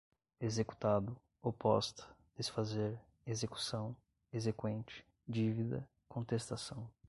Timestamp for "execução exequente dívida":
3.23-5.87